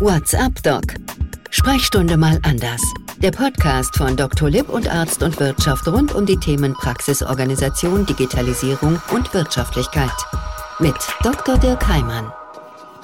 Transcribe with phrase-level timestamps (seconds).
[0.00, 0.82] What's up, Doc?
[1.50, 2.82] Sprechstunde mal anders.
[3.18, 4.50] Der Podcast von Dr.
[4.50, 10.10] Lipp und Arzt und Wirtschaft rund um die Themen Praxisorganisation, Digitalisierung und Wirtschaftlichkeit.
[10.80, 11.58] Mit Dr.
[11.58, 12.32] Dirk Heimann.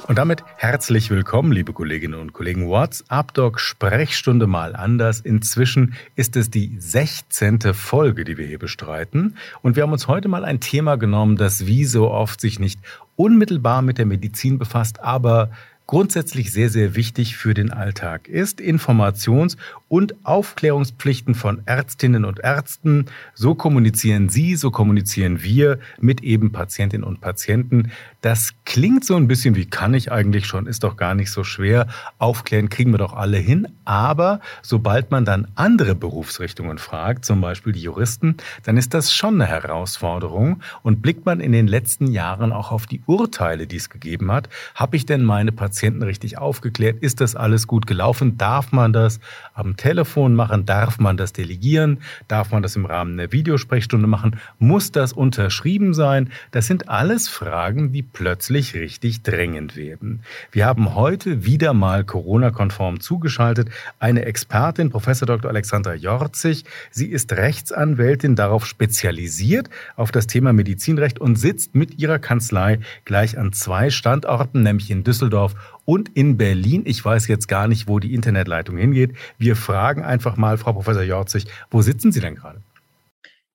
[0.08, 2.66] Und damit herzlich willkommen, liebe Kolleginnen und Kollegen.
[2.66, 5.20] WhatsApp Doc Sprechstunde mal anders.
[5.20, 7.72] Inzwischen ist es die 16.
[7.72, 9.36] Folge, die wir hier bestreiten.
[9.62, 12.80] Und wir haben uns heute mal ein Thema genommen, das wie so oft sich nicht
[13.14, 15.52] unmittelbar mit der Medizin befasst, aber
[15.90, 18.60] grundsätzlich sehr, sehr wichtig für den Alltag ist.
[18.60, 19.56] Informations-
[19.88, 23.06] und Aufklärungspflichten von Ärztinnen und Ärzten.
[23.34, 27.90] So kommunizieren Sie, so kommunizieren wir mit eben Patientinnen und Patienten.
[28.20, 31.42] Das klingt so ein bisschen wie kann ich eigentlich schon, ist doch gar nicht so
[31.42, 31.88] schwer.
[32.18, 33.66] Aufklären kriegen wir doch alle hin.
[33.84, 39.42] Aber sobald man dann andere Berufsrichtungen fragt, zum Beispiel die Juristen, dann ist das schon
[39.42, 40.62] eine Herausforderung.
[40.84, 44.48] Und blickt man in den letzten Jahren auch auf die Urteile, die es gegeben hat,
[44.76, 46.98] habe ich denn meine Patienten richtig aufgeklärt?
[47.00, 48.36] Ist das alles gut gelaufen?
[48.36, 49.20] Darf man das
[49.54, 50.66] am Telefon machen?
[50.66, 51.98] Darf man das delegieren?
[52.28, 54.38] Darf man das im Rahmen einer Videosprechstunde machen?
[54.58, 56.30] Muss das unterschrieben sein?
[56.50, 60.22] Das sind alles Fragen, die plötzlich richtig drängend werden.
[60.52, 65.50] Wir haben heute wieder mal Corona-konform zugeschaltet eine Expertin, Professor Dr.
[65.50, 66.64] Alexandra Jorzig.
[66.90, 73.38] Sie ist Rechtsanwältin, darauf spezialisiert auf das Thema Medizinrecht und sitzt mit ihrer Kanzlei gleich
[73.38, 75.54] an zwei Standorten, nämlich in Düsseldorf
[75.84, 76.82] und in Berlin.
[76.86, 79.16] Ich weiß jetzt gar nicht, wo die Internetleitung hingeht.
[79.38, 82.62] Wir fragen einfach mal, Frau Professor Jorzig, wo sitzen Sie denn gerade?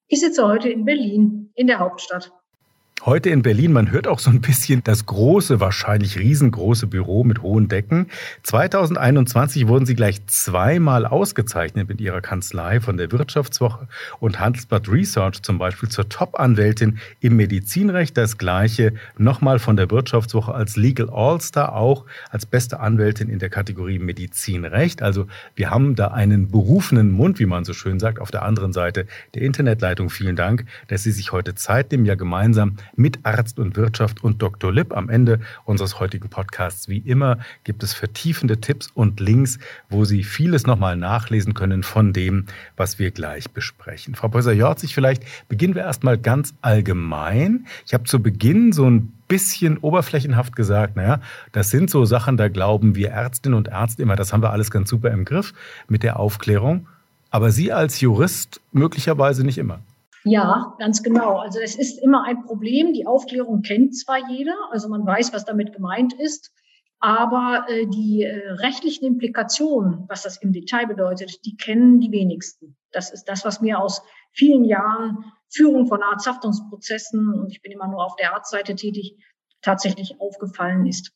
[0.07, 2.31] Ich sitze heute in Berlin, in der Hauptstadt.
[3.03, 7.43] Heute in Berlin, man hört auch so ein bisschen das große, wahrscheinlich riesengroße Büro mit
[7.43, 8.07] hohen Decken.
[8.41, 13.87] 2021 wurden Sie gleich zweimal ausgezeichnet mit Ihrer Kanzlei von der Wirtschaftswoche
[14.19, 18.17] und Handelsblatt Research zum Beispiel zur Top-Anwältin im Medizinrecht.
[18.17, 23.49] Das gleiche nochmal von der Wirtschaftswoche als Legal All-Star, auch als beste Anwältin in der
[23.49, 25.03] Kategorie Medizinrecht.
[25.03, 28.73] Also wir haben da einen berufenen Mund, wie man so schön sagt, auf der anderen
[28.73, 30.09] Seite der Internetleitung.
[30.09, 34.41] Vielen Dank, dass Sie sich heute Zeit nehmen, ja gemeinsam mit Arzt und Wirtschaft und
[34.41, 34.71] Dr.
[34.71, 34.95] Lipp.
[34.95, 39.59] Am Ende unseres heutigen Podcasts, wie immer, gibt es vertiefende Tipps und Links,
[39.89, 42.45] wo Sie vieles nochmal nachlesen können von dem,
[42.77, 44.15] was wir gleich besprechen.
[44.15, 47.65] Frau Professor Jorzig, vielleicht beginnen wir erstmal ganz allgemein.
[47.85, 51.19] Ich habe zu Beginn so ein bisschen oberflächenhaft gesagt, naja,
[51.51, 54.71] das sind so Sachen, da glauben wir Ärztinnen und Ärzte immer, das haben wir alles
[54.71, 55.53] ganz super im Griff
[55.87, 56.87] mit der Aufklärung.
[57.31, 59.79] Aber Sie als Jurist möglicherweise nicht immer.
[60.27, 61.37] Ja, ganz genau.
[61.37, 62.93] Also es ist immer ein Problem.
[62.93, 66.51] Die Aufklärung kennt zwar jeder, also man weiß, was damit gemeint ist,
[66.99, 72.75] aber äh, die äh, rechtlichen Implikationen, was das im Detail bedeutet, die kennen die wenigsten.
[72.91, 77.87] Das ist das, was mir aus vielen Jahren Führung von Arzthaftungsprozessen, und ich bin immer
[77.87, 79.15] nur auf der Arztseite tätig,
[79.61, 81.11] tatsächlich aufgefallen ist.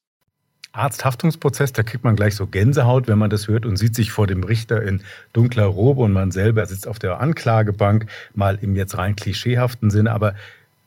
[0.72, 4.28] Arzthaftungsprozess, da kriegt man gleich so Gänsehaut, wenn man das hört und sieht sich vor
[4.28, 5.02] dem Richter in
[5.34, 10.12] dunkler Robe und man selber sitzt auf der Anklagebank, mal im jetzt rein klischeehaften Sinne.
[10.12, 10.36] Aber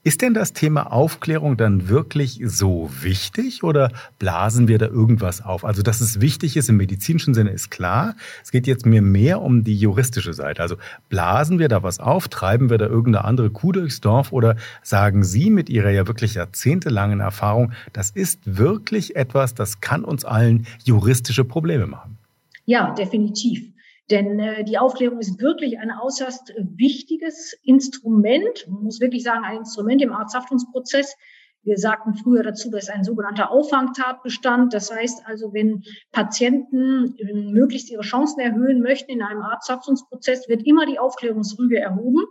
[0.04, 5.64] ist denn das Thema Aufklärung dann wirklich so wichtig oder blasen wir da irgendwas auf?
[5.64, 8.16] Also, dass es wichtig ist im medizinischen Sinne ist klar.
[8.42, 10.60] Es geht jetzt mir mehr um die juristische Seite.
[10.60, 10.76] Also,
[11.08, 12.26] blasen wir da was auf?
[12.26, 14.32] Treiben wir da irgendeine andere Kuh durchs Dorf?
[14.32, 20.04] Oder sagen Sie mit Ihrer ja wirklich jahrzehntelangen Erfahrung, das ist wirklich etwas, das kann
[20.04, 22.18] uns allen juristische Probleme machen?
[22.64, 23.72] Ja, definitiv.
[24.12, 29.60] Denn äh, die Aufklärung ist wirklich ein äußerst wichtiges Instrument, man muss wirklich sagen, ein
[29.60, 31.16] Instrument im Arzthaftungsprozess.
[31.62, 34.74] Wir sagten früher dazu, dass ein sogenannter Auffangtatbestand.
[34.74, 40.66] Das heißt also, wenn Patienten äh, möglichst ihre Chancen erhöhen möchten in einem Arzthaftungsprozess, wird
[40.66, 42.26] immer die Aufklärungsrüge erhoben.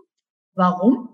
[0.54, 1.10] Warum?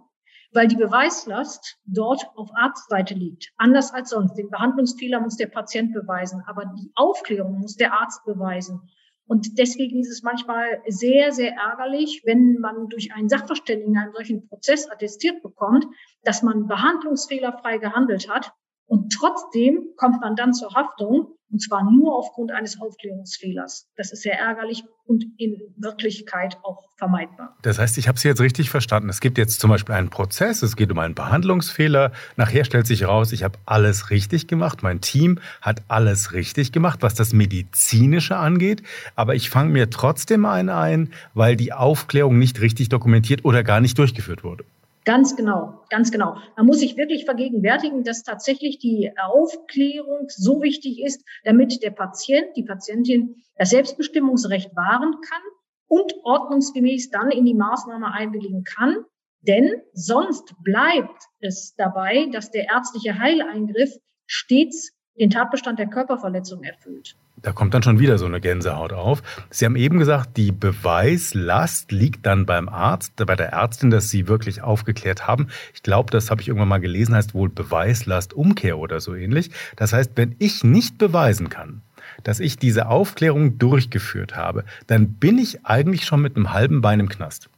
[0.51, 3.53] Weil die Beweislast dort auf Arztseite liegt.
[3.55, 4.34] Anders als sonst.
[4.34, 8.81] Den Behandlungsfehler muss der Patient beweisen, aber die Aufklärung muss der Arzt beweisen.
[9.27, 14.13] Und deswegen ist es manchmal sehr, sehr ärgerlich, wenn man durch einen Sachverständigen in einem
[14.13, 15.85] solchen Prozess attestiert bekommt,
[16.23, 18.53] dass man behandlungsfehlerfrei gehandelt hat.
[18.85, 23.88] Und trotzdem kommt man dann zur Haftung und zwar nur aufgrund eines Aufklärungsfehlers.
[23.96, 27.55] Das ist sehr ärgerlich und in Wirklichkeit auch vermeidbar.
[27.61, 29.09] Das heißt, ich habe Sie jetzt richtig verstanden.
[29.09, 32.11] Es gibt jetzt zum Beispiel einen Prozess, es geht um einen Behandlungsfehler.
[32.35, 34.84] Nachher stellt sich heraus, ich habe alles richtig gemacht.
[34.84, 38.84] Mein Team hat alles richtig gemacht, was das Medizinische angeht.
[39.16, 43.79] Aber ich fange mir trotzdem einen ein, weil die Aufklärung nicht richtig dokumentiert oder gar
[43.79, 44.66] nicht durchgeführt wurde.
[45.07, 46.35] Ganz genau, ganz genau.
[46.57, 52.47] Man muss sich wirklich vergegenwärtigen, dass tatsächlich die Aufklärung so wichtig ist, damit der Patient,
[52.57, 55.41] die Patientin das Selbstbestimmungsrecht wahren kann
[55.87, 59.05] und ordnungsgemäß dann in die Maßnahme einwilligen kann.
[59.39, 63.95] Denn sonst bleibt es dabei, dass der ärztliche Heileingriff
[64.25, 67.15] stets den Tatbestand der Körperverletzung erfüllt.
[67.43, 69.22] Da kommt dann schon wieder so eine Gänsehaut auf.
[69.51, 74.28] Sie haben eben gesagt, die Beweislast liegt dann beim Arzt, bei der Ärztin, dass Sie
[74.28, 75.47] wirklich aufgeklärt haben.
[75.73, 79.51] Ich glaube, das habe ich irgendwann mal gelesen, heißt wohl Beweislastumkehr oder so ähnlich.
[79.75, 81.81] Das heißt, wenn ich nicht beweisen kann,
[82.23, 86.99] dass ich diese Aufklärung durchgeführt habe, dann bin ich eigentlich schon mit einem halben Bein
[86.99, 87.49] im Knast.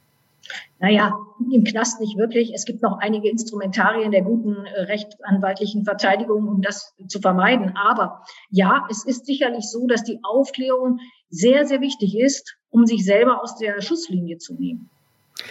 [0.80, 1.14] Naja,
[1.52, 2.52] im Knast nicht wirklich.
[2.54, 7.76] Es gibt noch einige Instrumentarien der guten äh, rechtsanwaltlichen Verteidigung, um das zu vermeiden.
[7.76, 10.98] Aber ja, es ist sicherlich so, dass die Aufklärung
[11.28, 14.88] sehr, sehr wichtig ist, um sich selber aus der Schusslinie zu nehmen.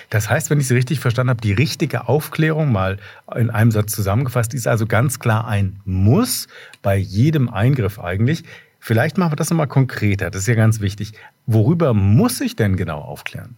[0.09, 2.97] Das heißt, wenn ich Sie richtig verstanden habe, die richtige Aufklärung mal
[3.35, 6.47] in einem Satz zusammengefasst ist also ganz klar ein Muss
[6.81, 8.43] bei jedem Eingriff eigentlich.
[8.79, 11.13] Vielleicht machen wir das nochmal konkreter, das ist ja ganz wichtig.
[11.45, 13.57] Worüber muss ich denn genau aufklären?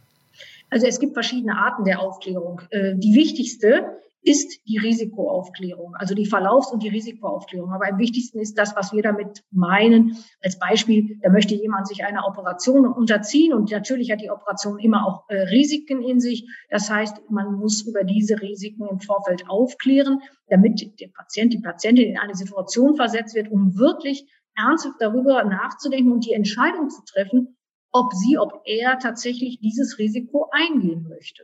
[0.72, 2.62] Also es gibt verschiedene Arten der Aufklärung.
[2.72, 7.72] Äh, die wichtigste ist die Risikoaufklärung, also die Verlaufs- und die Risikoaufklärung.
[7.72, 10.16] Aber am wichtigsten ist das, was wir damit meinen.
[10.42, 15.08] Als Beispiel, da möchte jemand sich einer Operation unterziehen und natürlich hat die Operation immer
[15.08, 16.48] auch äh, Risiken in sich.
[16.70, 22.12] Das heißt, man muss über diese Risiken im Vorfeld aufklären, damit der Patient, die Patientin
[22.12, 24.26] in eine Situation versetzt wird, um wirklich
[24.56, 27.58] ernsthaft darüber nachzudenken und die Entscheidung zu treffen,
[27.92, 31.44] ob sie, ob er tatsächlich dieses Risiko eingehen möchte.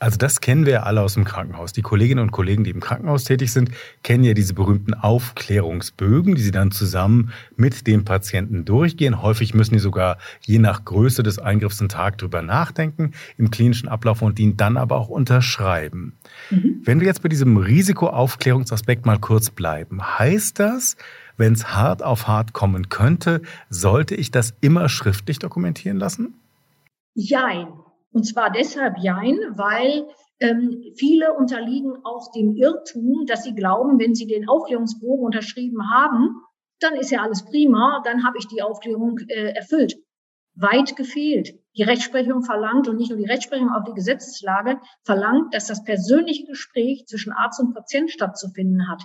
[0.00, 1.74] Also das kennen wir ja alle aus dem Krankenhaus.
[1.74, 3.70] Die Kolleginnen und Kollegen, die im Krankenhaus tätig sind,
[4.02, 9.20] kennen ja diese berühmten Aufklärungsbögen, die sie dann zusammen mit dem Patienten durchgehen.
[9.20, 13.90] Häufig müssen die sogar je nach Größe des Eingriffs einen Tag drüber nachdenken im klinischen
[13.90, 16.14] Ablauf und ihn dann aber auch unterschreiben.
[16.48, 16.80] Mhm.
[16.82, 20.96] Wenn wir jetzt bei diesem Risikoaufklärungsaspekt mal kurz bleiben, heißt das,
[21.40, 26.40] wenn es hart auf hart kommen könnte, sollte ich das immer schriftlich dokumentieren lassen?
[27.14, 27.72] Jein.
[28.12, 30.06] Und zwar deshalb jein, weil
[30.40, 36.36] ähm, viele unterliegen auch dem Irrtum, dass sie glauben, wenn sie den Aufklärungsbogen unterschrieben haben,
[36.80, 39.96] dann ist ja alles prima, dann habe ich die Aufklärung äh, erfüllt.
[40.54, 41.54] Weit gefehlt.
[41.76, 46.44] Die Rechtsprechung verlangt und nicht nur die Rechtsprechung, auch die Gesetzeslage verlangt, dass das persönliche
[46.46, 49.02] Gespräch zwischen Arzt und Patient stattzufinden hat.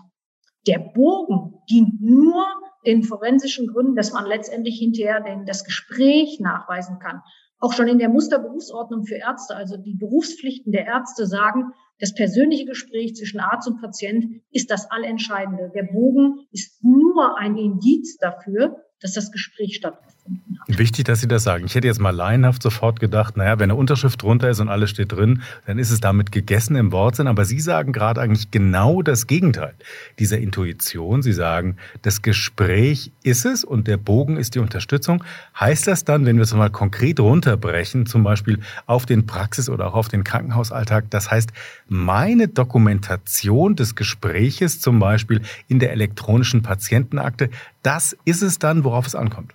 [0.68, 2.46] Der Bogen dient nur
[2.86, 7.22] den forensischen Gründen, dass man letztendlich hinterher den, das Gespräch nachweisen kann.
[7.60, 12.66] Auch schon in der Musterberufsordnung für Ärzte, also die Berufspflichten der Ärzte sagen, das persönliche
[12.66, 15.72] Gespräch zwischen Arzt und Patient ist das Allentscheidende.
[15.74, 19.80] Der Bogen ist nur ein Indiz dafür, dass das Gespräch
[20.26, 20.80] stattgefunden hat.
[20.80, 21.66] Wichtig, dass Sie das sagen.
[21.66, 24.90] Ich hätte jetzt mal laienhaft sofort gedacht, naja, wenn eine Unterschrift drunter ist und alles
[24.90, 27.28] steht drin, dann ist es damit gegessen im Wortsinn.
[27.28, 29.74] Aber Sie sagen gerade eigentlich genau das Gegenteil
[30.20, 31.22] dieser Intuition.
[31.22, 35.24] Sie sagen, das Gespräch ist es und der Bogen ist die Unterstützung.
[35.60, 39.88] Heißt das dann, wenn wir es mal konkret runterbrechen, zum Beispiel auf den Praxis- oder
[39.88, 41.52] auch auf den Krankenhausalltag, das heißt,
[41.88, 47.50] meine Dokumentation des Gespräches zum Beispiel in der elektronischen Patientenakte,
[47.84, 49.54] das ist es dann, worauf es ankommt.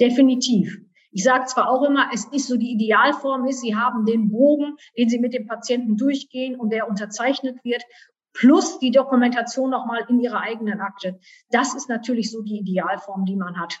[0.00, 0.78] Definitiv.
[1.10, 4.76] Ich sage zwar auch immer, es ist so die Idealform ist, Sie haben den Bogen,
[4.96, 7.82] den Sie mit dem Patienten durchgehen und der unterzeichnet wird,
[8.32, 11.20] plus die Dokumentation nochmal in Ihrer eigenen Akte.
[11.50, 13.78] Das ist natürlich so die Idealform, die man hat.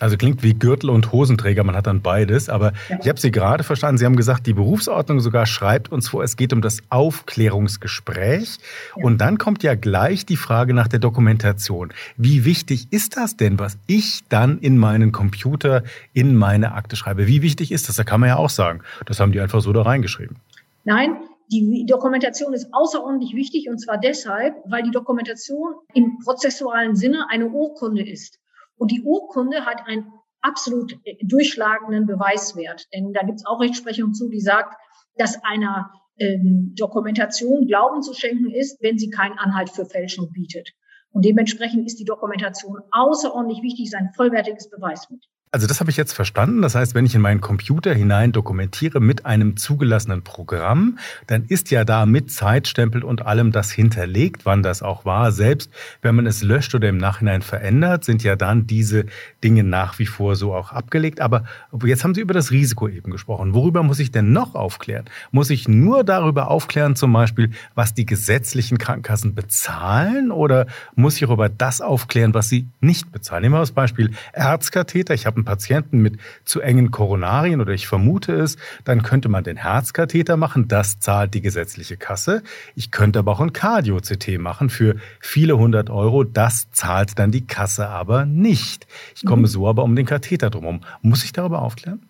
[0.00, 2.48] Also klingt wie Gürtel und Hosenträger, man hat dann beides.
[2.48, 2.98] Aber ja.
[3.00, 6.36] ich habe Sie gerade verstanden, Sie haben gesagt, die Berufsordnung sogar schreibt uns vor, es
[6.36, 8.58] geht um das Aufklärungsgespräch.
[8.96, 9.04] Ja.
[9.04, 11.92] Und dann kommt ja gleich die Frage nach der Dokumentation.
[12.16, 17.26] Wie wichtig ist das denn, was ich dann in meinen Computer, in meine Akte schreibe?
[17.26, 17.96] Wie wichtig ist das?
[17.96, 20.36] Da kann man ja auch sagen, das haben die einfach so da reingeschrieben.
[20.84, 21.16] Nein,
[21.52, 27.48] die Dokumentation ist außerordentlich wichtig und zwar deshalb, weil die Dokumentation im prozessualen Sinne eine
[27.48, 28.38] Urkunde ist.
[28.80, 30.10] Und die Urkunde hat einen
[30.40, 32.86] absolut durchschlagenden Beweiswert.
[32.94, 34.74] Denn da gibt es auch Rechtsprechung zu, die sagt,
[35.16, 40.70] dass einer ähm, Dokumentation Glauben zu schenken ist, wenn sie keinen Anhalt für Fälschung bietet.
[41.12, 45.28] Und dementsprechend ist die Dokumentation außerordentlich wichtig, sein vollwertiges Beweismittel.
[45.52, 46.62] Also das habe ich jetzt verstanden.
[46.62, 51.72] Das heißt, wenn ich in meinen Computer hinein dokumentiere mit einem zugelassenen Programm, dann ist
[51.72, 55.32] ja da mit Zeitstempel und allem das hinterlegt, wann das auch war.
[55.32, 59.06] Selbst wenn man es löscht oder im Nachhinein verändert, sind ja dann diese
[59.42, 61.20] Dinge nach wie vor so auch abgelegt.
[61.20, 61.42] Aber
[61.84, 63.52] jetzt haben Sie über das Risiko eben gesprochen.
[63.52, 65.06] Worüber muss ich denn noch aufklären?
[65.32, 70.30] Muss ich nur darüber aufklären, zum Beispiel, was die gesetzlichen Krankenkassen bezahlen?
[70.30, 73.42] Oder muss ich auch über das aufklären, was sie nicht bezahlen?
[73.42, 75.12] Nehmen wir das Beispiel Erzkatheter.
[75.12, 79.44] Ich habe einen Patienten mit zu engen Koronarien oder ich vermute es, dann könnte man
[79.44, 82.42] den Herzkatheter machen, das zahlt die gesetzliche Kasse.
[82.74, 87.46] Ich könnte aber auch ein Cardio-CT machen für viele hundert Euro, das zahlt dann die
[87.46, 88.86] Kasse aber nicht.
[89.16, 89.46] Ich komme mhm.
[89.46, 90.80] so aber um den Katheter drumherum.
[91.02, 92.06] Muss ich darüber aufklären?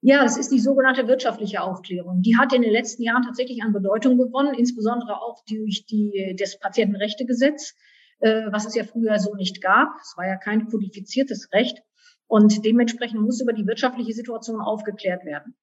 [0.00, 2.22] Ja, es ist die sogenannte wirtschaftliche Aufklärung.
[2.22, 6.58] Die hat in den letzten Jahren tatsächlich an Bedeutung gewonnen, insbesondere auch durch die, das
[6.60, 7.74] Patientenrechtegesetz.
[8.20, 9.88] äh, was es ja früher so nicht gab.
[10.02, 11.82] Es war ja kein kodifiziertes Recht.
[12.28, 15.56] Und dementsprechend muss über die wirtschaftliche Situation aufgeklärt werden.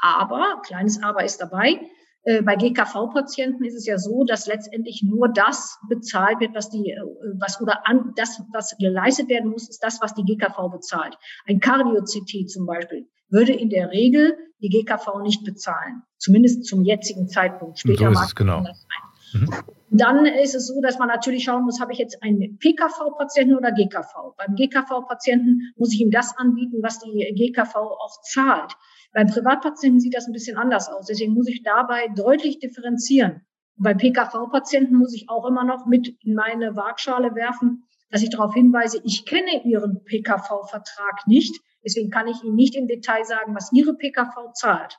[0.00, 1.80] Aber, kleines Aber ist dabei,
[2.26, 6.90] äh, bei GKV-Patienten ist es ja so, dass letztendlich nur das bezahlt wird, was die,
[6.90, 7.00] äh,
[7.38, 11.16] was oder an, das, was geleistet werden muss, ist das, was die GKV bezahlt.
[11.46, 16.02] Ein Cardio-CT zum Beispiel würde in der Regel die GKV nicht bezahlen.
[16.18, 17.78] Zumindest zum jetzigen Zeitpunkt.
[17.78, 18.64] Später so ist es genau.
[19.40, 19.76] Mhm.
[19.90, 23.72] Dann ist es so, dass man natürlich schauen muss, habe ich jetzt einen PKV-Patienten oder
[23.72, 24.34] GKV?
[24.36, 28.74] Beim GKV-Patienten muss ich ihm das anbieten, was die GKV auch zahlt.
[29.12, 31.06] Beim Privatpatienten sieht das ein bisschen anders aus.
[31.06, 33.42] Deswegen muss ich dabei deutlich differenzieren.
[33.78, 38.54] bei PKV-Patienten muss ich auch immer noch mit in meine Waagschale werfen, dass ich darauf
[38.54, 41.60] hinweise, ich kenne Ihren PKV-Vertrag nicht.
[41.84, 44.98] Deswegen kann ich Ihnen nicht im Detail sagen, was Ihre PKV zahlt.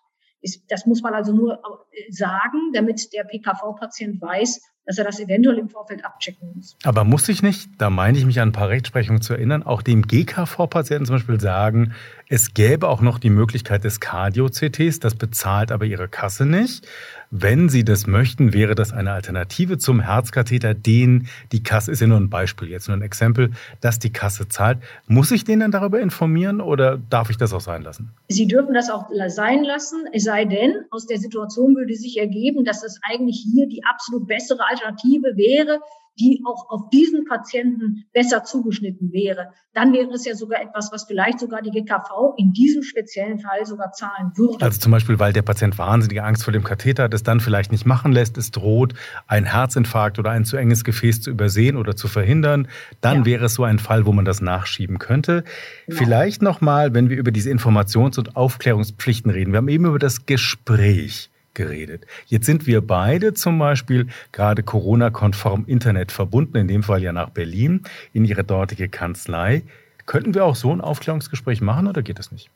[0.69, 5.57] Das muss man also nur äh, sagen, damit der PKV-Patient weiß, dass er das eventuell
[5.57, 6.77] im Vorfeld abchecken muss.
[6.83, 9.81] Aber muss ich nicht, da meine ich mich an ein paar Rechtsprechungen zu erinnern, auch
[9.81, 11.93] dem GKV-Patienten zum Beispiel sagen,
[12.29, 16.85] es gäbe auch noch die Möglichkeit des Cardio-CTs, das bezahlt aber ihre Kasse nicht.
[17.31, 22.07] Wenn Sie das möchten, wäre das eine Alternative zum Herzkatheter, den die Kasse, ist ja
[22.07, 24.79] nur ein Beispiel, jetzt nur ein Exempel, dass die Kasse zahlt.
[25.07, 28.11] Muss ich den dann darüber informieren oder darf ich das auch sein lassen?
[28.27, 32.65] Sie dürfen das auch sein lassen, es sei denn, aus der Situation würde sich ergeben,
[32.65, 35.79] dass es eigentlich hier die absolut bessere Alternative wäre,
[36.19, 39.49] die auch auf diesen Patienten besser zugeschnitten wäre.
[39.73, 43.65] Dann wäre es ja sogar etwas, was vielleicht sogar die GKV in diesem speziellen Fall
[43.65, 44.63] sogar zahlen würde.
[44.63, 47.71] Also zum Beispiel, weil der Patient wahnsinnige Angst vor dem Katheter hat, es dann vielleicht
[47.71, 48.93] nicht machen lässt, es droht,
[49.27, 52.67] ein Herzinfarkt oder ein zu enges Gefäß zu übersehen oder zu verhindern,
[53.01, 53.25] dann ja.
[53.25, 55.43] wäre es so ein Fall, wo man das nachschieben könnte.
[55.85, 55.99] Genau.
[55.99, 59.51] Vielleicht nochmal, wenn wir über diese Informations- und Aufklärungspflichten reden.
[59.51, 62.05] Wir haben eben über das Gespräch geredet.
[62.27, 67.31] Jetzt sind wir beide zum Beispiel gerade Corona-konform Internet verbunden, in dem Fall ja nach
[67.31, 67.81] Berlin,
[68.13, 69.63] in Ihre dortige Kanzlei.
[70.05, 72.49] Könnten wir auch so ein Aufklärungsgespräch machen oder geht das nicht?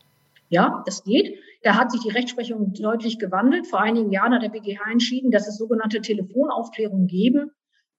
[0.47, 1.37] Ja, das geht.
[1.63, 3.67] Da hat sich die Rechtsprechung deutlich gewandelt.
[3.67, 7.51] Vor einigen Jahren hat der BGH entschieden, dass es sogenannte Telefonaufklärung geben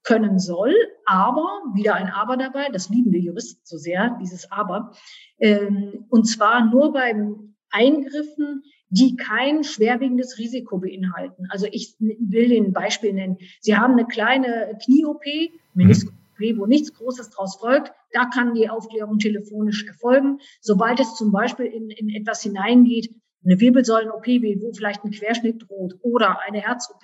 [0.03, 0.75] können soll.
[1.05, 4.93] Aber, wieder ein Aber dabei, das lieben wir Juristen so sehr, dieses Aber.
[5.39, 11.47] Ähm, und zwar nur beim Eingriffen die kein schwerwiegendes Risiko beinhalten.
[11.49, 13.39] Also ich will Ihnen ein Beispiel nennen.
[13.61, 15.25] Sie haben eine kleine Knie-OP,
[15.73, 17.93] Meniskus OP, wo nichts Großes draus folgt.
[18.13, 20.41] Da kann die Aufklärung telefonisch erfolgen.
[20.61, 25.95] Sobald es zum Beispiel in, in etwas hineingeht, eine Wirbelsäulen-OP, wo vielleicht ein Querschnitt droht
[26.03, 27.03] oder eine Herz-OP,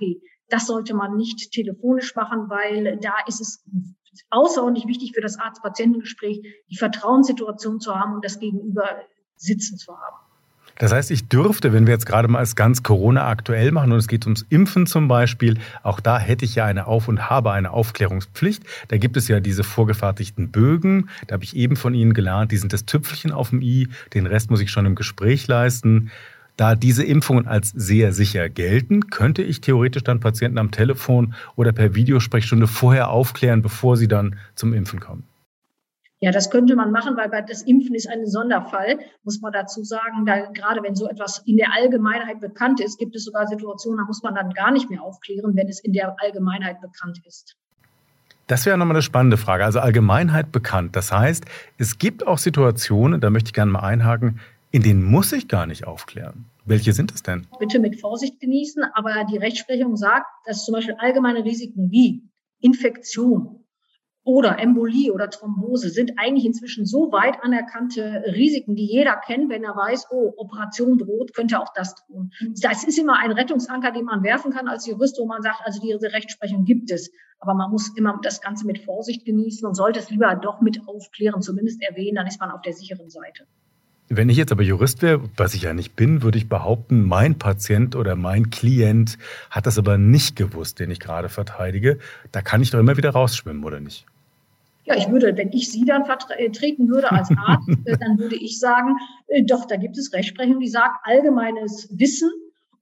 [0.50, 3.64] das sollte man nicht telefonisch machen, weil da ist es
[4.30, 6.40] außerordentlich wichtig für das Arzt-Patientengespräch,
[6.70, 9.02] die Vertrauenssituation zu haben und das Gegenüber
[9.36, 10.27] sitzen zu haben.
[10.78, 13.98] Das heißt, ich dürfte, wenn wir jetzt gerade mal es ganz Corona aktuell machen und
[13.98, 17.52] es geht ums Impfen zum Beispiel, auch da hätte ich ja eine Auf- und habe
[17.52, 18.62] eine Aufklärungspflicht.
[18.86, 21.08] Da gibt es ja diese vorgefertigten Bögen.
[21.26, 23.88] Da habe ich eben von Ihnen gelernt, die sind das Tüpfelchen auf dem i.
[24.14, 26.10] Den Rest muss ich schon im Gespräch leisten.
[26.56, 31.72] Da diese Impfungen als sehr sicher gelten, könnte ich theoretisch dann Patienten am Telefon oder
[31.72, 35.24] per Videosprechstunde vorher aufklären, bevor sie dann zum Impfen kommen.
[36.20, 40.26] Ja, das könnte man machen, weil das Impfen ist ein Sonderfall, muss man dazu sagen.
[40.26, 44.04] Da, gerade wenn so etwas in der Allgemeinheit bekannt ist, gibt es sogar Situationen, da
[44.04, 47.56] muss man dann gar nicht mehr aufklären, wenn es in der Allgemeinheit bekannt ist.
[48.48, 49.64] Das wäre nochmal eine spannende Frage.
[49.64, 50.96] Also Allgemeinheit bekannt.
[50.96, 51.44] Das heißt,
[51.76, 55.66] es gibt auch Situationen, da möchte ich gerne mal einhaken, in denen muss ich gar
[55.66, 56.46] nicht aufklären.
[56.64, 57.46] Welche sind es denn?
[57.58, 62.28] Bitte mit Vorsicht genießen, aber die Rechtsprechung sagt, dass zum Beispiel allgemeine Risiken wie
[62.60, 63.64] Infektion,
[64.28, 69.64] oder Embolie oder Thrombose sind eigentlich inzwischen so weit anerkannte Risiken, die jeder kennt, wenn
[69.64, 72.30] er weiß, oh, Operation droht, könnte auch das drohen.
[72.60, 75.80] Das ist immer ein Rettungsanker, den man werfen kann als Jurist, wo man sagt, also
[75.80, 77.10] diese Rechtsprechung gibt es.
[77.38, 80.86] Aber man muss immer das Ganze mit Vorsicht genießen und sollte es lieber doch mit
[80.86, 83.46] aufklären, zumindest erwähnen, dann ist man auf der sicheren Seite.
[84.10, 87.38] Wenn ich jetzt aber Jurist wäre, was ich ja nicht bin, würde ich behaupten, mein
[87.38, 89.16] Patient oder mein Klient
[89.50, 91.98] hat das aber nicht gewusst, den ich gerade verteidige.
[92.30, 94.06] Da kann ich doch immer wieder rausschwimmen, oder nicht?
[94.88, 98.36] Ja, ich würde, wenn ich Sie dann vertreten äh, würde als Arzt, äh, dann würde
[98.36, 102.30] ich sagen, äh, doch, da gibt es Rechtsprechung, die sagt, allgemeines Wissen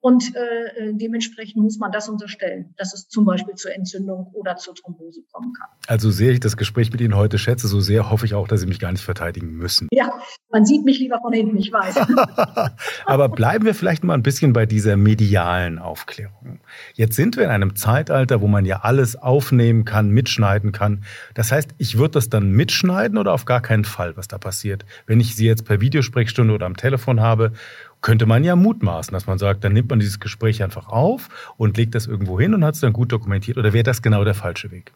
[0.07, 4.77] und äh, dementsprechend muss man das unterstellen, dass es zum Beispiel zur Entzündung oder zur
[4.77, 5.67] Thrombose kommen kann.
[5.89, 8.61] Also sehr ich das Gespräch mit Ihnen heute schätze, so sehr hoffe ich auch, dass
[8.61, 9.89] Sie mich gar nicht verteidigen müssen.
[9.91, 10.13] Ja,
[10.53, 11.97] man sieht mich lieber von hinten, ich weiß.
[13.07, 16.61] Aber bleiben wir vielleicht mal ein bisschen bei dieser medialen Aufklärung.
[16.95, 21.03] Jetzt sind wir in einem Zeitalter, wo man ja alles aufnehmen kann, mitschneiden kann.
[21.35, 24.85] Das heißt, ich würde das dann mitschneiden oder auf gar keinen Fall, was da passiert.
[25.09, 27.51] Wenn ich Sie jetzt per Videosprechstunde oder am Telefon habe
[28.07, 31.77] könnte man ja mutmaßen, dass man sagt, dann nimmt man dieses Gespräch einfach auf und
[31.77, 33.59] legt das irgendwo hin und hat es dann gut dokumentiert.
[33.59, 34.93] Oder wäre das genau der falsche Weg?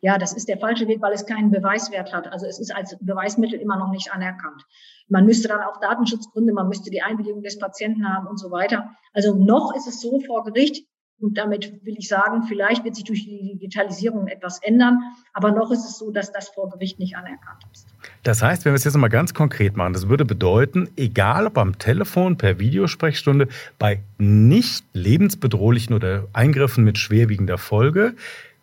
[0.00, 2.26] Ja, das ist der falsche Weg, weil es keinen Beweiswert hat.
[2.26, 4.66] Also es ist als Beweismittel immer noch nicht anerkannt.
[5.06, 8.90] Man müsste dann auch Datenschutzgründe, man müsste die Einwilligung des Patienten haben und so weiter.
[9.12, 10.84] Also noch ist es so vor Gericht,
[11.20, 14.98] und damit will ich sagen, vielleicht wird sich durch die Digitalisierung etwas ändern,
[15.32, 17.88] aber noch ist es so, dass das vor Gericht nicht anerkannt ist.
[18.22, 21.58] Das heißt, wenn wir es jetzt mal ganz konkret machen, das würde bedeuten, egal ob
[21.58, 23.48] am Telefon, per Videosprechstunde,
[23.78, 28.14] bei nicht lebensbedrohlichen oder Eingriffen mit schwerwiegender Folge,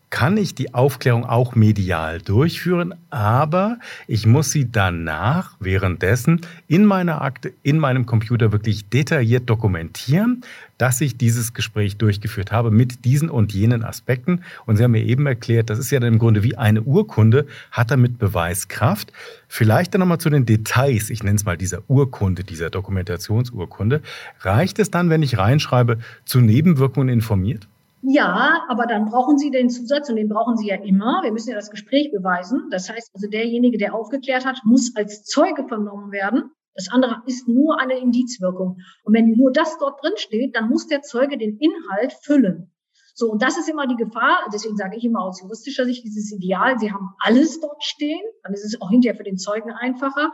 [0.10, 7.22] kann ich die Aufklärung auch medial durchführen, aber ich muss sie danach, währenddessen, in meiner
[7.22, 10.42] Akte, in meinem Computer wirklich detailliert dokumentieren,
[10.78, 14.42] dass ich dieses Gespräch durchgeführt habe mit diesen und jenen Aspekten.
[14.66, 17.48] Und Sie haben mir eben erklärt, das ist ja dann im Grunde wie eine Urkunde,
[17.72, 19.12] hat damit Beweiskraft.
[19.48, 24.02] Vielleicht dann nochmal zu den Details, ich nenne es mal dieser Urkunde, dieser Dokumentationsurkunde.
[24.42, 27.68] Reicht es dann, wenn ich reinschreibe, zu Nebenwirkungen informiert?
[28.08, 31.22] Ja, aber dann brauchen Sie den Zusatz und den brauchen Sie ja immer.
[31.24, 32.68] Wir müssen ja das Gespräch beweisen.
[32.70, 36.52] Das heißt also, derjenige, der aufgeklärt hat, muss als Zeuge vernommen werden.
[36.76, 38.78] Das andere ist nur eine Indizwirkung.
[39.04, 42.72] Und wenn nur das dort drin steht, dann muss der Zeuge den Inhalt füllen.
[43.16, 44.50] So, und das ist immer die Gefahr.
[44.54, 48.22] Deswegen sage ich immer aus juristischer Sicht, dieses Ideal, Sie haben alles dort stehen.
[48.44, 50.32] Dann ist es auch hinterher für den Zeugen einfacher.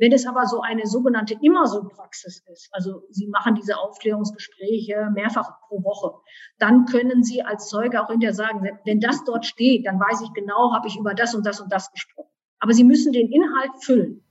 [0.00, 5.84] Wenn es aber so eine sogenannte Immer-so-Praxis ist, also Sie machen diese Aufklärungsgespräche mehrfach pro
[5.84, 6.14] Woche,
[6.58, 10.32] dann können Sie als Zeuge auch hinterher sagen, wenn das dort steht, dann weiß ich
[10.32, 12.30] genau, habe ich über das und das und das gesprochen.
[12.60, 14.24] Aber Sie müssen den Inhalt füllen.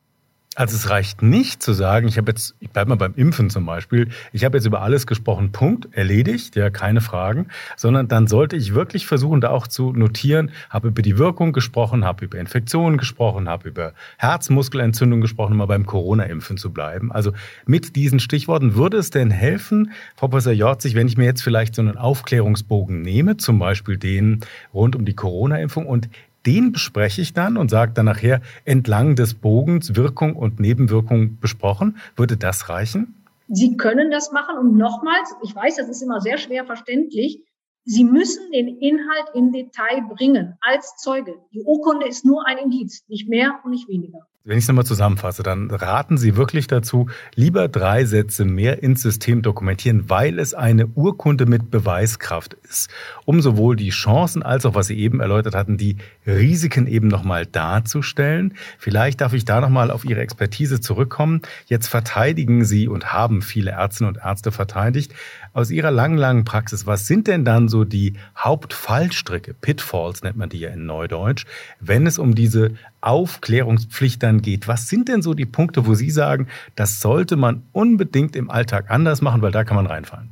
[0.55, 3.67] Also es reicht nicht zu sagen, ich habe jetzt, ich bleibe mal beim Impfen zum
[3.67, 8.55] Beispiel, ich habe jetzt über alles gesprochen, Punkt, erledigt, ja, keine Fragen, sondern dann sollte
[8.55, 12.97] ich wirklich versuchen, da auch zu notieren, habe über die Wirkung gesprochen, habe über Infektionen
[12.97, 17.11] gesprochen, habe über Herzmuskelentzündung gesprochen, um mal beim Corona-Impfen zu bleiben.
[17.11, 17.31] Also
[17.67, 21.75] mit diesen Stichworten würde es denn helfen, Frau Professor Jorzig, wenn ich mir jetzt vielleicht
[21.75, 24.39] so einen Aufklärungsbogen nehme, zum Beispiel den
[24.73, 26.09] rund um die Corona-Impfung und
[26.45, 31.97] den bespreche ich dann und sage dann nachher entlang des Bogens Wirkung und Nebenwirkung besprochen.
[32.15, 33.15] Würde das reichen?
[33.47, 37.43] Sie können das machen und nochmals, ich weiß, das ist immer sehr schwer verständlich,
[37.91, 41.39] Sie müssen den Inhalt im Detail bringen als Zeuge.
[41.53, 44.27] Die Urkunde ist nur ein Indiz, nicht mehr und nicht weniger.
[44.45, 49.01] Wenn ich es nochmal zusammenfasse, dann raten Sie wirklich dazu, lieber drei Sätze mehr ins
[49.01, 52.89] System dokumentieren, weil es eine Urkunde mit Beweiskraft ist,
[53.25, 57.47] um sowohl die Chancen als auch, was Sie eben erläutert hatten, die Risiken eben nochmal
[57.47, 58.53] darzustellen.
[58.77, 61.41] Vielleicht darf ich da nochmal auf Ihre Expertise zurückkommen.
[61.65, 65.13] Jetzt verteidigen Sie und haben viele Ärztinnen und Ärzte verteidigt.
[65.51, 70.47] Aus Ihrer langen, langen Praxis, was sind denn dann so die Hauptfallstricke, Pitfalls nennt man
[70.47, 71.45] die ja in Neudeutsch,
[71.81, 72.71] wenn es um diese
[73.01, 74.67] Aufklärungspflicht dann geht.
[74.67, 78.89] Was sind denn so die Punkte, wo Sie sagen, das sollte man unbedingt im Alltag
[78.89, 80.29] anders machen, weil da kann man reinfallen?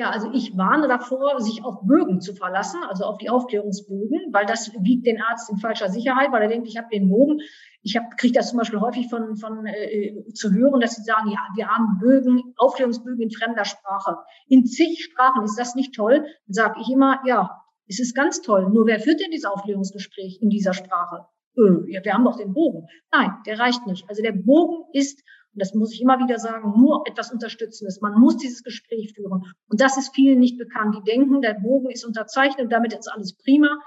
[0.00, 4.46] Ja, also ich warne davor, sich auf Bögen zu verlassen, also auf die Aufklärungsbögen, weil
[4.46, 7.40] das wiegt den Arzt in falscher Sicherheit, weil er denkt, ich habe den Bogen.
[7.82, 11.40] Ich kriege das zum Beispiel häufig von, von äh, zu hören, dass sie sagen, ja,
[11.54, 14.16] wir haben Bögen, Aufklärungsbögen in fremder Sprache.
[14.48, 16.24] In zig Sprachen ist das nicht toll.
[16.46, 18.70] Dann sage ich immer, ja, es ist ganz toll.
[18.70, 21.26] Nur wer führt denn dieses Aufklärungsgespräch in dieser Sprache?
[21.60, 22.86] Äh, ja, wir haben doch den Bogen.
[23.12, 24.08] Nein, der reicht nicht.
[24.08, 28.00] Also der Bogen ist, und das muss ich immer wieder sagen, nur etwas Unterstützendes.
[28.00, 29.44] Man muss dieses Gespräch führen.
[29.68, 30.96] Und das ist vielen nicht bekannt.
[30.96, 33.78] Die denken, der Bogen ist unterzeichnet, damit ist alles prima.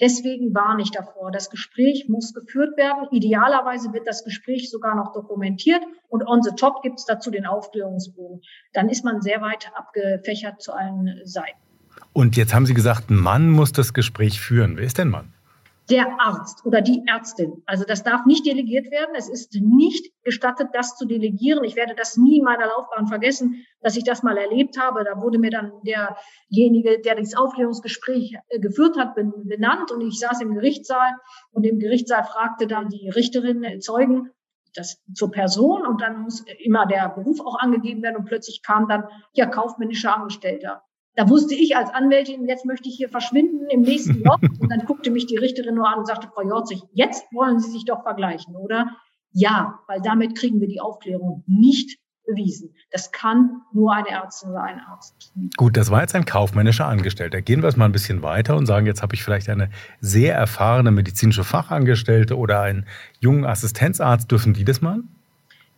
[0.00, 1.30] Deswegen warne ich davor.
[1.30, 3.08] Das Gespräch muss geführt werden.
[3.10, 7.44] Idealerweise wird das Gespräch sogar noch dokumentiert und on the top gibt es dazu den
[7.44, 8.40] Aufklärungsbogen.
[8.72, 11.58] Dann ist man sehr weit abgefächert zu allen Seiten.
[12.14, 14.78] Und jetzt haben Sie gesagt, ein Mann muss das Gespräch führen.
[14.78, 15.34] Wer ist denn Mann?
[15.90, 17.62] Der Arzt oder die Ärztin.
[17.66, 19.14] Also das darf nicht delegiert werden.
[19.16, 21.64] Es ist nicht gestattet, das zu delegieren.
[21.64, 25.04] Ich werde das nie in meiner Laufbahn vergessen, dass ich das mal erlebt habe.
[25.04, 30.40] Da wurde mir dann derjenige, der das Aufklärungsgespräch äh, geführt hat, benannt und ich saß
[30.42, 31.12] im Gerichtssaal
[31.52, 34.30] und im Gerichtssaal fragte dann die Richterin äh, Zeugen,
[34.74, 38.86] das zur Person und dann muss immer der Beruf auch angegeben werden und plötzlich kam
[38.86, 40.84] dann ja kaufmännischer Angestellter.
[41.16, 44.38] Da wusste ich als Anwältin, jetzt möchte ich hier verschwinden im nächsten Loch.
[44.40, 47.70] Und dann guckte mich die Richterin nur an und sagte, Frau Jorzig, jetzt wollen Sie
[47.70, 48.96] sich doch vergleichen, oder?
[49.32, 52.74] Ja, weil damit kriegen wir die Aufklärung nicht bewiesen.
[52.90, 55.32] Das kann nur eine Ärztin oder ein Arzt.
[55.56, 57.42] Gut, das war jetzt ein kaufmännischer Angestellter.
[57.42, 59.70] Gehen wir es mal ein bisschen weiter und sagen, jetzt habe ich vielleicht eine
[60.00, 62.86] sehr erfahrene medizinische Fachangestellte oder einen
[63.20, 64.30] jungen Assistenzarzt.
[64.30, 65.02] Dürfen die das mal?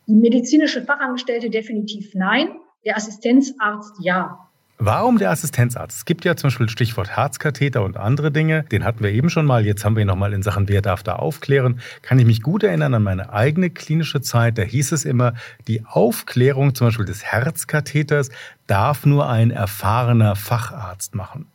[0.07, 2.49] Die medizinische Fachangestellte definitiv nein.
[2.85, 4.49] Der Assistenzarzt ja.
[4.85, 5.99] Warum der Assistenzarzt?
[5.99, 8.65] Es gibt ja zum Beispiel Stichwort Herzkatheter und andere Dinge.
[8.65, 9.65] Den hatten wir eben schon mal.
[9.65, 11.81] Jetzt haben wir ihn nochmal in Sachen, wer darf da aufklären.
[12.03, 14.59] Kann ich mich gut erinnern an meine eigene klinische Zeit.
[14.59, 15.35] Da hieß es immer,
[15.69, 18.31] die Aufklärung zum Beispiel des Herzkatheters
[18.67, 21.47] darf nur ein erfahrener Facharzt machen.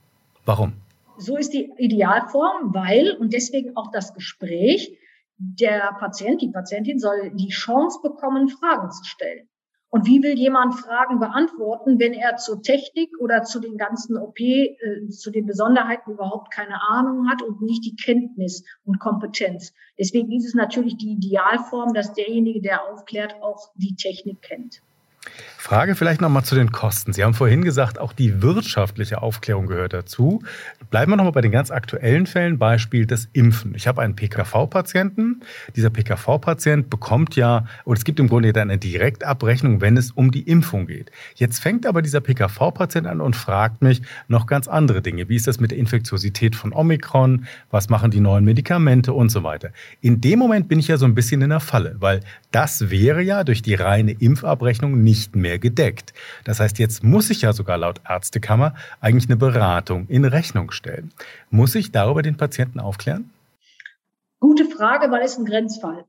[0.46, 0.72] Warum?
[1.18, 4.98] so ist die Idealform, weil, und deswegen auch das Gespräch,
[5.38, 9.48] der Patient, die Patientin soll die Chance bekommen, Fragen zu stellen.
[9.90, 14.40] Und wie will jemand Fragen beantworten, wenn er zur Technik oder zu den ganzen OP,
[14.40, 19.74] äh, zu den Besonderheiten überhaupt keine Ahnung hat und nicht die Kenntnis und Kompetenz?
[19.98, 24.82] Deswegen ist es natürlich die Idealform, dass derjenige, der aufklärt, auch die Technik kennt.
[25.58, 27.12] Frage vielleicht nochmal zu den Kosten.
[27.12, 30.42] Sie haben vorhin gesagt, auch die wirtschaftliche Aufklärung gehört dazu.
[30.92, 33.76] Bleiben wir nochmal bei den ganz aktuellen Fällen, Beispiel des Impfen.
[33.76, 35.42] Ich habe einen PKV-Patienten.
[35.76, 40.32] Dieser PKV-Patient bekommt ja, oder es gibt im Grunde dann eine Direktabrechnung, wenn es um
[40.32, 41.12] die Impfung geht.
[41.36, 45.28] Jetzt fängt aber dieser PKV-Patient an und fragt mich noch ganz andere Dinge.
[45.28, 47.46] Wie ist das mit der Infektiosität von Omikron?
[47.72, 49.72] Was machen die neuen Medikamente und so weiter?
[50.00, 53.22] In dem Moment bin ich ja so ein bisschen in der Falle, weil das wäre
[53.22, 56.14] ja durch die reine Impfabrechnung nicht mehr gedeckt.
[56.44, 61.12] Das heißt, jetzt muss ich ja sogar laut Ärztekammer eigentlich eine Beratung in Rechnung stellen.
[61.50, 63.30] Muss ich darüber den Patienten aufklären?
[64.40, 66.06] Gute Frage, weil es ein Grenzfall.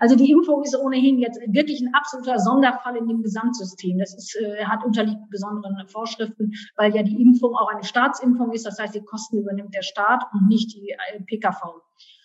[0.00, 3.98] Also die Impfung ist ohnehin jetzt wirklich ein absoluter Sonderfall in dem Gesamtsystem.
[3.98, 8.66] Das ist, äh, hat unterliegt besonderen Vorschriften, weil ja die Impfung auch eine Staatsimpfung ist.
[8.66, 11.80] Das heißt, die Kosten übernimmt der Staat und nicht die äh, PKV.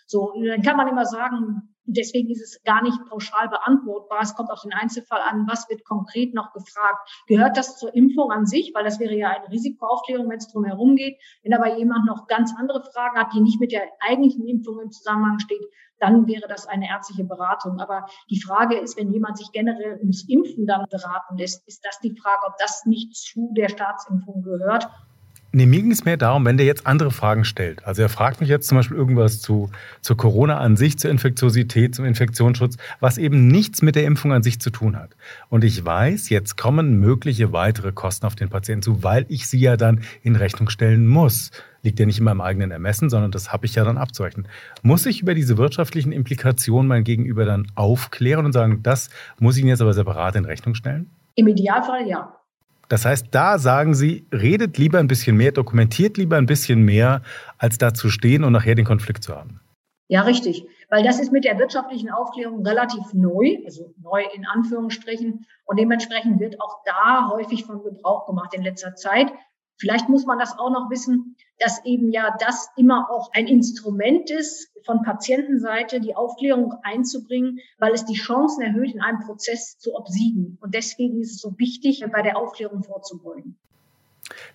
[0.08, 4.20] So, dann kann man immer sagen, deswegen ist es gar nicht pauschal beantwortbar.
[4.22, 7.10] Es kommt auf den Einzelfall an, was wird konkret noch gefragt.
[7.28, 8.72] Gehört das zur Impfung an sich?
[8.74, 11.18] Weil das wäre ja eine Risikoaufklärung, wenn es drum herum geht.
[11.44, 14.92] Wenn aber jemand noch ganz andere Fragen hat, die nicht mit der eigentlichen Impfung im
[14.92, 15.65] Zusammenhang steht,
[16.00, 17.80] dann wäre das eine ärztliche Beratung.
[17.80, 22.00] Aber die Frage ist, wenn jemand sich generell ums Impfen dann beraten lässt, ist das
[22.00, 24.89] die Frage, ob das nicht zu der Staatsimpfung gehört
[25.52, 27.84] Nee, mir ging es mehr darum, wenn der jetzt andere Fragen stellt.
[27.84, 31.96] Also er fragt mich jetzt zum Beispiel irgendwas zu, zu Corona an sich, zur Infektiosität,
[31.96, 35.16] zum Infektionsschutz, was eben nichts mit der Impfung an sich zu tun hat.
[35.50, 39.60] Und ich weiß, jetzt kommen mögliche weitere Kosten auf den Patienten zu, weil ich sie
[39.60, 41.50] ja dann in Rechnung stellen muss.
[41.82, 44.48] Liegt ja nicht in meinem eigenen Ermessen, sondern das habe ich ja dann abzurechnen.
[44.84, 49.10] Muss ich über diese wirtschaftlichen Implikationen mein Gegenüber dann aufklären und sagen, das
[49.40, 51.10] muss ich Ihnen jetzt aber separat in Rechnung stellen?
[51.34, 52.38] Im Idealfall ja.
[52.89, 57.21] Das heißt, da sagen Sie, redet lieber ein bisschen mehr, dokumentiert lieber ein bisschen mehr,
[57.58, 59.62] als da zu stehen und nachher den Konflikt zu haben.
[60.08, 60.65] Ja, richtig.
[60.89, 65.45] Weil das ist mit der wirtschaftlichen Aufklärung relativ neu, also neu in Anführungsstrichen.
[65.65, 69.32] Und dementsprechend wird auch da häufig von Gebrauch gemacht in letzter Zeit.
[69.78, 74.32] Vielleicht muss man das auch noch wissen, dass eben ja das immer auch ein Instrument
[74.32, 79.96] ist, von Patientenseite die Aufklärung einzubringen, weil es die Chancen erhöht, in einem Prozess zu
[79.96, 80.58] obsiegen.
[80.62, 83.58] Und deswegen ist es so wichtig, bei der Aufklärung vorzubeugen.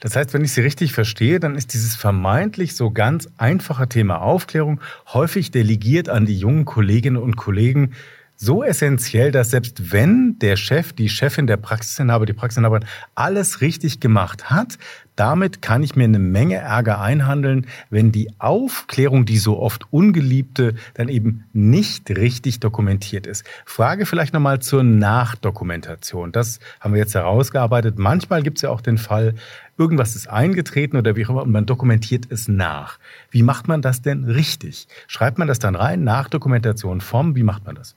[0.01, 4.23] Das heißt, wenn ich Sie richtig verstehe, dann ist dieses vermeintlich so ganz einfache Thema
[4.23, 4.81] Aufklärung
[5.13, 7.95] häufig delegiert an die jungen Kolleginnen und Kollegen,
[8.37, 14.01] so essentiell, dass selbst wenn der Chef, die Chefin, der Praxisinhaber, die Praxisinhaberin alles richtig
[14.01, 14.79] gemacht hat,
[15.17, 20.75] damit kann ich mir eine Menge Ärger einhandeln, wenn die Aufklärung, die so oft ungeliebte,
[20.95, 23.45] dann eben nicht richtig dokumentiert ist.
[23.65, 26.33] Frage vielleicht nochmal zur Nachdokumentation.
[26.33, 27.99] Das haben wir jetzt herausgearbeitet.
[27.99, 29.35] Manchmal gibt es ja auch den Fall,
[29.79, 32.99] irgendwas ist eingetreten oder wie auch immer und man dokumentiert es nach.
[33.31, 34.89] Wie macht man das denn richtig?
[35.07, 36.03] Schreibt man das dann rein?
[36.03, 37.37] Nachdokumentation vom?
[37.37, 37.95] Wie macht man das?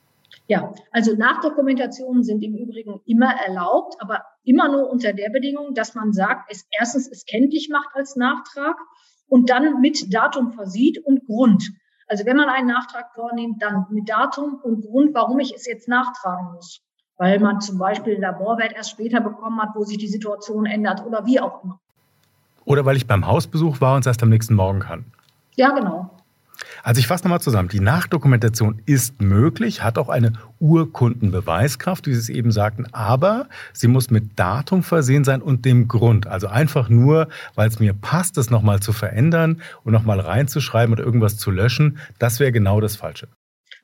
[0.47, 5.93] Ja, also Nachdokumentationen sind im Übrigen immer erlaubt, aber immer nur unter der Bedingung, dass
[5.93, 8.77] man sagt, es erstens es kenntlich macht als Nachtrag
[9.27, 11.69] und dann mit Datum versieht und Grund.
[12.07, 15.89] Also wenn man einen Nachtrag vornimmt, dann mit Datum und Grund, warum ich es jetzt
[15.89, 16.81] nachtragen muss.
[17.17, 21.05] Weil man zum Beispiel einen Laborwert erst später bekommen hat, wo sich die Situation ändert
[21.05, 21.79] oder wie auch immer.
[22.63, 25.05] Oder weil ich beim Hausbesuch war und es erst am nächsten Morgen kann.
[25.55, 26.16] Ja, genau.
[26.87, 27.67] Also ich fasse nochmal zusammen.
[27.67, 33.89] Die Nachdokumentation ist möglich, hat auch eine Urkundenbeweiskraft, wie Sie es eben sagten, aber sie
[33.89, 36.27] muss mit Datum versehen sein und dem Grund.
[36.27, 41.03] Also einfach nur, weil es mir passt, das nochmal zu verändern und nochmal reinzuschreiben oder
[41.03, 43.27] irgendwas zu löschen, das wäre genau das Falsche.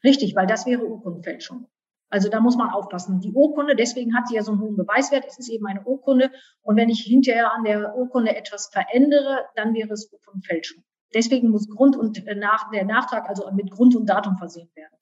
[0.01, 1.67] Richtig, weil das wäre Urkundenfälschung.
[2.09, 3.19] Also da muss man aufpassen.
[3.19, 5.25] Die Urkunde, deswegen hat sie ja so einen hohen Beweiswert.
[5.27, 6.31] Es ist eben eine Urkunde.
[6.61, 10.85] Und wenn ich hinterher an der Urkunde etwas verändere, dann wäre es Urkundenfälschung.
[11.13, 14.93] Deswegen muss Grund und äh, nach, der Nachtrag also mit Grund und Datum versehen werden.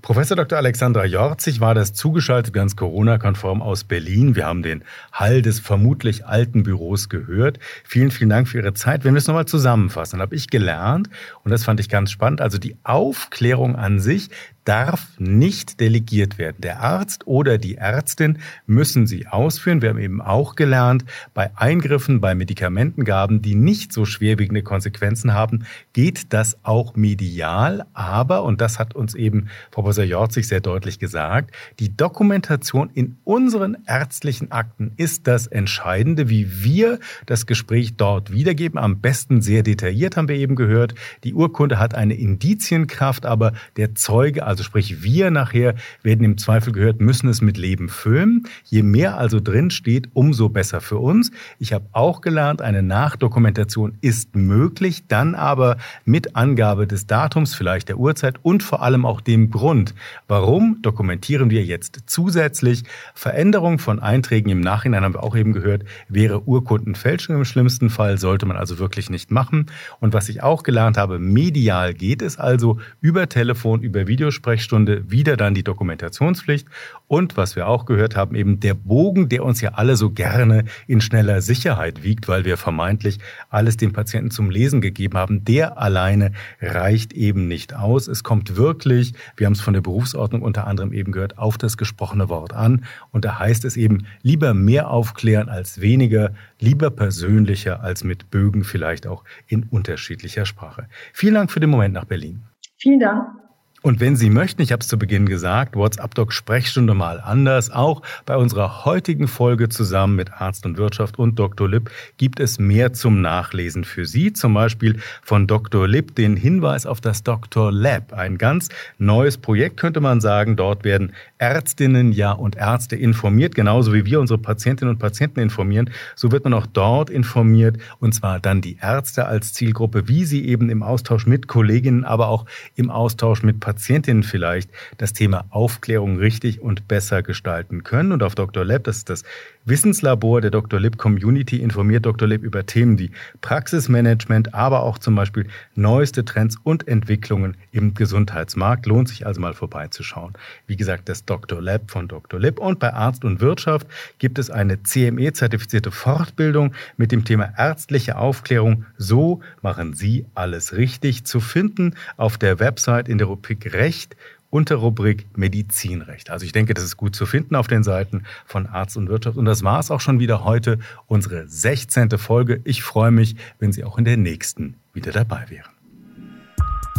[0.00, 0.56] Professor Dr.
[0.56, 4.36] Alexandra Jorzig war das zugeschaltet ganz Corona-konform aus Berlin.
[4.36, 7.58] Wir haben den Hall des vermutlich alten Büros gehört.
[7.82, 9.04] Vielen, vielen Dank für Ihre Zeit.
[9.04, 11.10] Wenn wir es nochmal zusammenfassen, habe ich gelernt,
[11.42, 14.30] und das fand ich ganz spannend, also die Aufklärung an sich,
[14.68, 16.56] darf nicht delegiert werden.
[16.58, 19.80] Der Arzt oder die Ärztin müssen sie ausführen.
[19.80, 25.64] Wir haben eben auch gelernt, bei Eingriffen, bei Medikamentengaben, die nicht so schwerwiegende Konsequenzen haben,
[25.94, 27.86] geht das auch medial.
[27.94, 33.78] Aber, und das hat uns eben Professor Jorzig sehr deutlich gesagt, die Dokumentation in unseren
[33.86, 38.78] ärztlichen Akten ist das Entscheidende, wie wir das Gespräch dort wiedergeben.
[38.78, 40.94] Am besten sehr detailliert haben wir eben gehört.
[41.24, 46.72] Die Urkunde hat eine Indizienkraft, aber der Zeuge, also sprich wir nachher, werden im Zweifel
[46.72, 48.44] gehört, müssen es mit Leben füllen.
[48.64, 51.30] Je mehr also drin steht, umso besser für uns.
[51.58, 57.88] Ich habe auch gelernt, eine Nachdokumentation ist möglich, dann aber mit Angabe des Datums, vielleicht
[57.88, 59.94] der Uhrzeit und vor allem auch dem Grund.
[60.26, 62.84] Warum dokumentieren wir jetzt zusätzlich?
[63.14, 68.18] Veränderung von Einträgen im Nachhinein haben wir auch eben gehört, wäre Urkundenfälschung im schlimmsten Fall,
[68.18, 69.66] sollte man also wirklich nicht machen.
[70.00, 74.06] Und was ich auch gelernt habe, medial geht es also über Telefon, über
[74.48, 76.66] Videosprechstunde, wieder dann die Dokumentationspflicht.
[77.06, 80.64] Und was wir auch gehört haben, eben der Bogen, der uns ja alle so gerne
[80.86, 83.18] in schneller Sicherheit wiegt, weil wir vermeintlich
[83.50, 88.08] alles dem Patienten zum Lesen gegeben haben, der alleine reicht eben nicht aus.
[88.08, 91.76] Es kommt wirklich, wir haben es von der Berufsordnung unter anderem eben gehört, auf das
[91.76, 92.84] gesprochene Wort an.
[93.12, 98.64] Und da heißt es eben, lieber mehr aufklären als weniger, lieber persönlicher als mit Bögen
[98.64, 100.88] vielleicht auch in unterschiedlicher Sprache.
[101.12, 102.42] Vielen Dank für den Moment nach Berlin.
[102.76, 103.47] Vielen Dank.
[103.80, 107.70] Und wenn Sie möchten, ich habe es zu Beginn gesagt, WhatsApp Doc Sprechstunde mal anders.
[107.70, 111.68] Auch bei unserer heutigen Folge zusammen mit Arzt und Wirtschaft und Dr.
[111.68, 114.32] Lipp gibt es mehr zum Nachlesen für Sie.
[114.32, 115.86] Zum Beispiel von Dr.
[115.86, 117.70] Lipp den Hinweis auf das Dr.
[117.70, 118.12] Lab.
[118.12, 120.56] Ein ganz neues Projekt könnte man sagen.
[120.56, 125.90] Dort werden Ärztinnen ja und Ärzte informiert, genauso wie wir unsere Patientinnen und Patienten informieren.
[126.16, 130.46] So wird man auch dort informiert und zwar dann die Ärzte als Zielgruppe, wie sie
[130.46, 136.18] eben im Austausch mit Kolleginnen, aber auch im Austausch mit Patientinnen vielleicht das Thema Aufklärung
[136.18, 138.10] richtig und besser gestalten können.
[138.10, 138.64] Und auf Dr.
[138.64, 139.22] Lab, das ist das
[139.68, 140.80] Wissenslabor der Dr.
[140.80, 142.26] Lib Community, informiert Dr.
[142.26, 143.10] Lib über Themen wie
[143.42, 148.86] Praxismanagement, aber auch zum Beispiel neueste Trends und Entwicklungen im Gesundheitsmarkt.
[148.86, 150.32] Lohnt sich also mal vorbeizuschauen.
[150.66, 151.60] Wie gesagt, das Dr.
[151.60, 152.40] Lab von Dr.
[152.40, 152.58] Lib.
[152.58, 153.86] Und bei Arzt und Wirtschaft
[154.18, 158.86] gibt es eine CME-zertifizierte Fortbildung mit dem Thema ärztliche Aufklärung.
[158.96, 164.16] So machen Sie alles richtig zu finden auf der Website in der Rubrik Recht
[164.50, 166.30] unter Rubrik Medizinrecht.
[166.30, 169.36] Also ich denke, das ist gut zu finden auf den Seiten von Arzt und Wirtschaft.
[169.36, 172.10] Und das war es auch schon wieder heute, unsere 16.
[172.18, 172.60] Folge.
[172.64, 175.70] Ich freue mich, wenn Sie auch in der nächsten wieder dabei wären.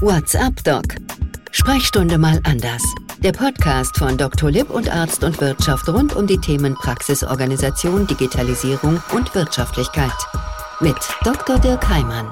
[0.02, 0.86] WhatsApp Doc.
[1.52, 2.84] Sprechstunde mal anders.
[3.24, 4.50] Der Podcast von Dr.
[4.50, 10.14] Lipp und Arzt und Wirtschaft rund um die Themen Praxisorganisation, Digitalisierung und Wirtschaftlichkeit.
[10.80, 11.60] Mit Dr.
[11.60, 12.32] Dirk Heimann.